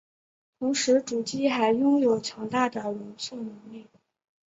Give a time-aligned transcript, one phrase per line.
[0.57, 3.85] 同时主机还拥有强大的容错能力。